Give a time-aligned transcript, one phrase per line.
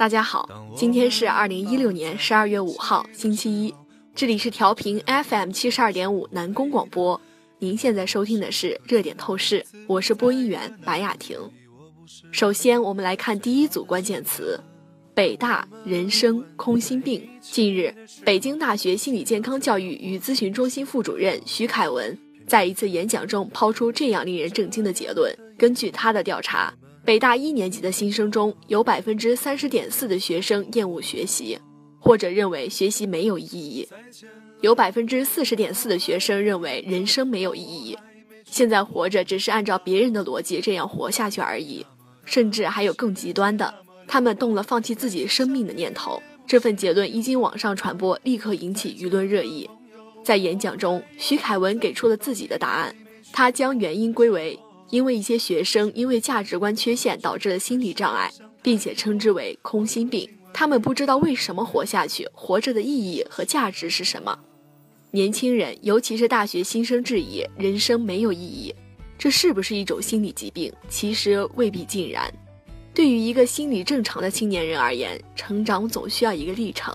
[0.00, 3.74] 大家好，今天是二零一六年十二月五号，星期一，
[4.14, 7.20] 这里是调频 FM 七十二点五南宫广播。
[7.58, 11.38] 您现在收听的是热点透视，我是播音员白雅婷。
[12.32, 14.58] 首先，我们来看第一组关键词：
[15.12, 17.28] 北大人生空心病。
[17.42, 17.94] 近日，
[18.24, 26.72] 北京大学心理健康教育与咨询中心副主任徐凯文在一次演讲中抛出这样令人震惊的结论：根据他的调查。
[27.10, 31.58] 北大一年级的新生中有百分之三十点四的学生厌恶学习，
[31.98, 33.84] 或者认为学习没有意义；
[34.60, 37.98] 有百分之四十点四的学生认为人生没有意义，
[38.44, 41.84] 现在活着只是按照别人的逻辑这样活下去而已。
[42.24, 43.74] 甚至还有更极端的，
[44.06, 46.22] 他们动了放弃自己生命的念头。
[46.46, 49.68] 这份结论一经网上传播，立刻引起舆论热议。
[50.22, 52.94] 在演讲中，徐凯文给出了自己的答案，
[53.32, 54.56] 他将原因归为。
[54.90, 58.30] 因为一些学生因为价值观缺陷导致了心理障碍，
[58.62, 60.28] 并且称之为空心病。
[60.52, 64.36] 他们不知道为什么活下去，活着的意义和价值是什么。
[65.12, 68.74] 年轻人，尤其是大学新生质疑人生没有意义，
[69.16, 70.72] 这是不是一种心理疾病？
[70.88, 72.32] 其实未必尽然。
[72.92, 76.92] 对于一个心理正常的青年人而言，成长总需要一个历程。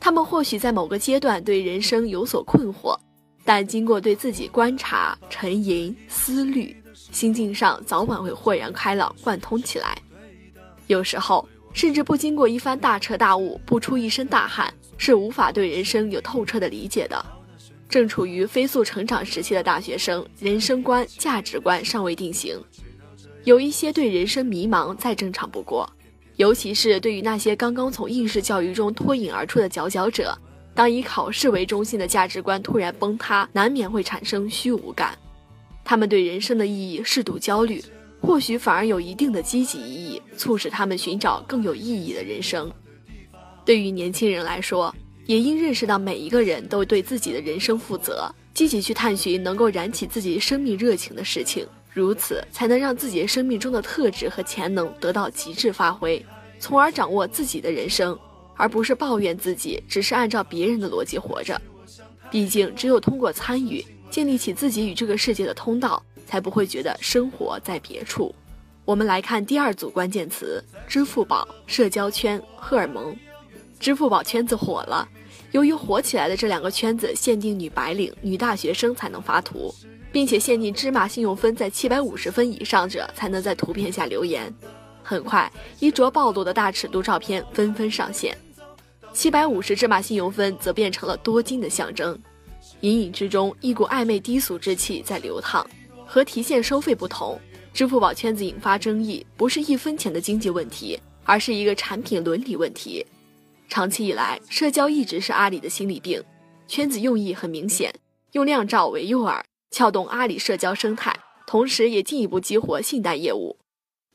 [0.00, 2.98] 他们或许在某个阶段对人生有所困惑，
[3.44, 6.76] 但经过对自己观察、沉吟、思虑。
[7.10, 9.96] 心境上早晚会豁然开朗、贯通起来。
[10.86, 17.24] 有时候，甚至不经过一番大彻大悟、不出一身大汗，是无法对人生有透彻的理解的。
[17.88, 22.56] 正处于飞速成长时期的大学生，人生观、价值观尚未定型，
[23.44, 25.90] 有一些对人生迷茫再正常不过。
[26.36, 30.36] 尤其是对于那些刚刚从应试教育中脱颖而出的佼佼者，
[30.74, 35.18] 当以考试为中心的价值观突然崩塌，难免会产生虚无感。
[35.90, 37.82] 他们对人生的意义适度焦虑，
[38.20, 42.70] 或许反而有一定的积极意义，促使他们寻找更有意义的人生。
[43.64, 44.94] 对于年轻人来说，
[45.26, 56.24] 也应认识到每一个人都对自己的人生负责，积极去探寻能够燃起自己生命热情的事情，如此才能让自己生命中的特质和潜能得到极致发挥，
[56.60, 58.16] 从而掌握自己的人生，
[58.54, 61.60] 而不是抱怨自己只是按照别人的逻辑活着。
[62.30, 63.84] 毕竟，只有通过参与。
[64.10, 68.34] 建立起自己与这个世界的通道，才不会觉得生活在别处。
[68.84, 73.16] 我们来看第二组关键词：支付宝、社交圈、荷尔蒙。
[73.78, 75.08] 支付宝圈子火了，
[75.52, 79.74] 由于火起来的这两个圈子限定女白领、女大学生才能发图，
[80.12, 84.52] 并且限定芝麻信用分在七百五十分以上者才能在图片下留言。
[85.02, 88.36] 很快，衣着暴露的大尺度照片纷纷上线，
[89.14, 92.18] 七百五十芝麻信用分则变成了多金的象征。
[92.80, 95.66] 隐隐之中，一股暧昧低俗之气在流淌。
[96.06, 97.38] 和提现收费不同，
[97.72, 103.06] 支付宝圈子引发争议，不是一分钱的经济问题，而是一个产品伦理问题。
[103.68, 106.20] 长期以来，社交一直是阿里的心理病。
[106.66, 107.94] 圈子用意很明显，
[108.32, 111.16] 用靓照为诱饵，撬动阿里社交生态，
[111.46, 113.56] 同时也进一步激活信贷业务。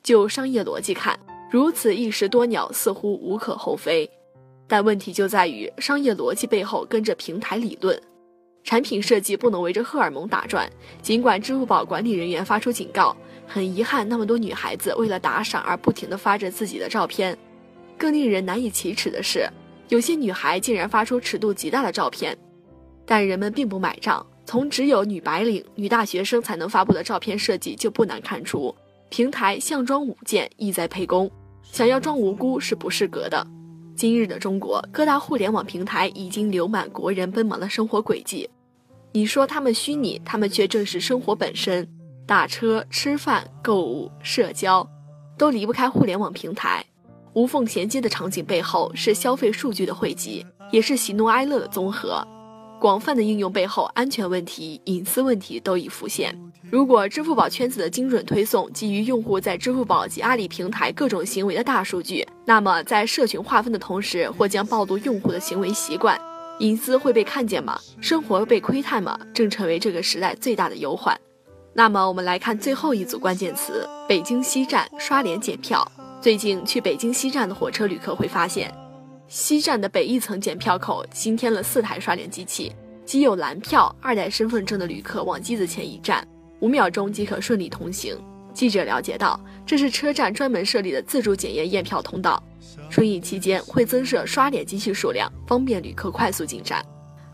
[0.04, 1.18] 就商业逻辑看，
[1.50, 4.10] 如此一石多鸟似乎无可厚非。
[4.68, 7.98] 但问题就在于，商业逻辑背后跟着平台理论。
[8.66, 10.68] 产品设计不能围着荷尔蒙打转。
[11.02, 13.16] 尽管支付宝管理人员发出警告，
[13.48, 17.38] 很遗憾，那么多女孩子为了打赏而不停地发着自己的照片。
[17.96, 19.48] 更令人难以启齿的是，
[19.88, 22.36] 有些女孩竟然发出尺度极大的照片，
[23.06, 24.26] 但人们并不买账。
[24.48, 28.76] 从只有女白领、女大学生才能发布的照片设计就不难看出，
[29.10, 31.30] 平台项庄舞剑，意在沛公。
[31.64, 33.46] 想要装无辜是不适格的。
[33.96, 38.50] 今日的中国，各大互联网平台已经流满国人奔忙的生活轨迹。
[39.16, 41.88] 你说他们虚拟，他们却正是生活本身。
[42.28, 44.86] 打车、吃饭、购物、社交，
[45.38, 46.84] 都离不开互联网平台。
[47.32, 52.28] 无缝衔接的场景背后，是消费数据的汇集，也是喜怒哀乐的综合。
[52.78, 56.38] 广泛的应用背后，安全问题、隐私问题都已浮现。
[56.70, 66.20] 如果支付宝圈子的精准推送基于用户在支付宝及阿里平台各种行为的大数据，那么在社群划分的同时，或将暴露用户的行为习惯。
[66.60, 67.78] 隐私会被看见吗？
[68.00, 69.20] 生活被窥探吗？
[69.34, 71.20] 正成为这个时代最大的忧患。
[71.74, 75.86] 那么，我们来看最后一组关键词：北京西站刷脸检票。
[76.22, 78.74] 最近去北京西站的火车旅客会发现，
[79.28, 82.74] 西站的北一层检票口新添了四台刷脸机器，
[83.06, 86.26] 即有蓝票、二代身份证的旅客往机子前一站，
[86.62, 88.18] 五秒钟即可顺利通行。
[88.54, 92.42] 记者了解到，这是车站专门设立的自助检验验票通道。
[92.90, 96.84] 春运期间会增设刷脸机器数量，方便旅客快速进站。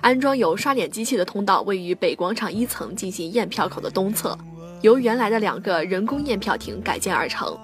[0.02, 4.38] 安装有刷脸机器的通道位于北广场一层进行验票口的东侧，
[4.82, 7.56] 由原来的两个人工验票亭改建而成。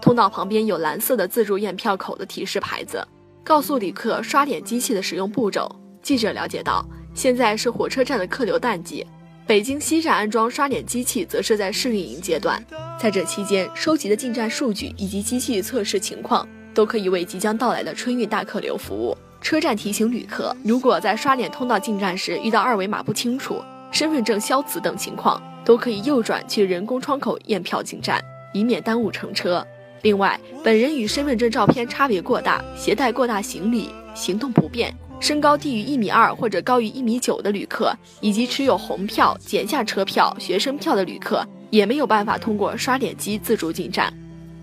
[0.00, 3.04] 通道旁边有蓝色的自助验票口的提示牌子，
[3.42, 5.68] 告诉旅客刷脸机器的使用步骤。
[6.00, 9.04] 记者了解到，现在是火车站的客流淡季，
[9.46, 12.64] 北京西站安装刷脸机器则是在试运营阶段。
[12.98, 19.16] 在这期间，收集的进站数据以及机器测试情况，都可以为即将到来的春运大客流服务。
[19.40, 28.22] 车站提醒旅客，如果在刷脸通道进站时遇到二维码不清楚、身份证消磁等情况，都可以右转去人工窗口验票进站，
[28.52, 29.66] 以免耽误乘车。
[30.02, 44.12] 另外，本人与身份证照片差别过大、携带过大行李、行动不便、身高低于一米二或者高于一米九的旅客，以及持有红票、减价车票、学生票的旅客，也没有办法通过刷脸机自助进站，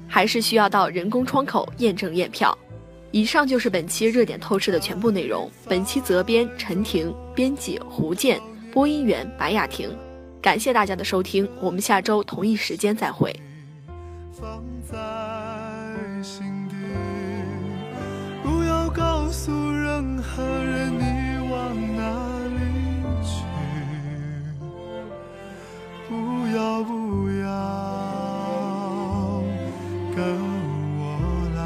[0.08, 2.58] 还是需要到人工窗口验证验票。
[3.12, 5.50] 以上就是本期热点透视的全部内容。
[5.68, 8.40] 本期责编陈婷，编辑胡健，
[8.72, 9.90] 播音员白雅婷。
[10.42, 13.34] 感谢大家的收听，我们下周同一时间再会。
[14.34, 14.96] 放在
[16.22, 16.76] 心底，
[18.44, 22.27] 不要告诉任何人你往哪
[30.18, 30.26] 跟
[30.98, 31.02] 我
[31.56, 31.62] 来，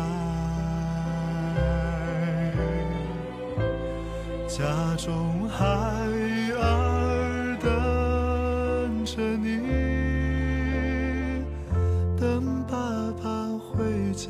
[4.46, 4.60] 家
[4.98, 5.64] 中孩
[6.60, 7.70] 儿等
[9.06, 9.56] 着你，
[12.20, 12.76] 等爸
[13.24, 13.24] 爸
[13.58, 14.28] 回家。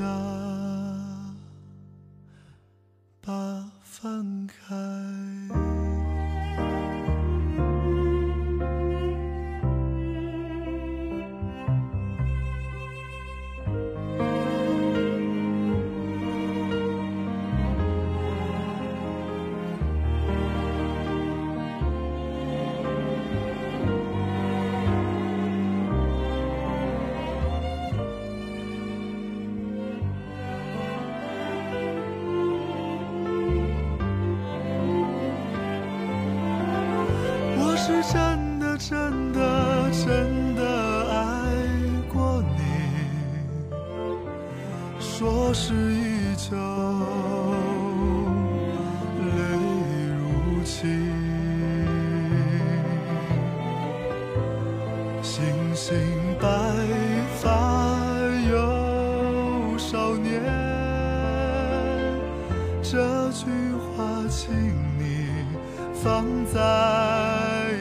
[45.52, 46.56] 说是依旧，
[49.20, 49.36] 泪
[50.18, 50.88] 如倾，
[55.22, 55.44] 星
[55.76, 55.98] 星
[56.40, 56.48] 白
[57.42, 57.50] 发
[58.50, 60.42] 有少年，
[62.82, 63.46] 这句
[63.98, 64.54] 话，请
[64.98, 65.28] 你
[66.02, 66.60] 放在。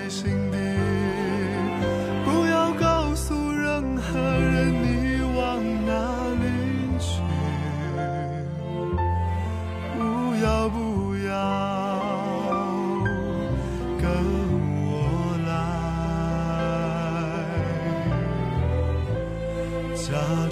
[0.08, 0.28] 心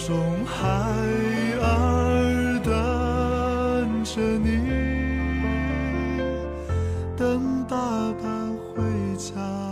[0.08, 0.16] 中
[0.46, 0.66] 孩
[1.60, 4.58] 儿等着你，
[7.14, 7.76] 等爸
[8.14, 8.82] 爸回
[9.18, 9.67] 家。